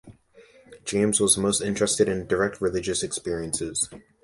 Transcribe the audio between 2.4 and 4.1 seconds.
religious experiences.